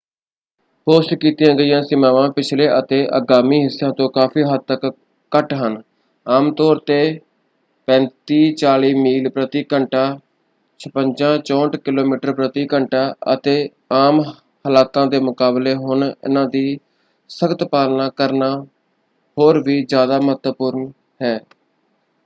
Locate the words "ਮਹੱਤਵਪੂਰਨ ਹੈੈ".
20.21-21.37